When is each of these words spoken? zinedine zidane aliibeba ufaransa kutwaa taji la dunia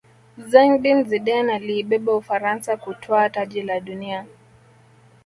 zinedine 0.37 1.03
zidane 1.03 1.53
aliibeba 1.53 2.15
ufaransa 2.15 2.77
kutwaa 2.77 3.29
taji 3.29 3.61
la 3.61 3.79
dunia 3.79 4.25